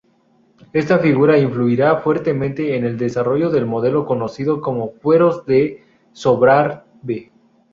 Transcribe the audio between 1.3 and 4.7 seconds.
influirá fuertemente en el desarrollo del modelo conocido